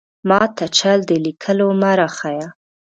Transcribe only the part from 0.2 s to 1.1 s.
ماته چل